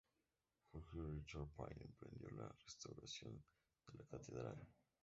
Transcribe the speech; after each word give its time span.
George 0.71 0.89
Richard 0.95 1.47
Pain 1.55 1.77
emprendió 1.79 2.27
la 2.31 2.49
restauración 2.65 3.39
de 3.91 3.99
la 3.99 4.05
catedral. 4.05 4.57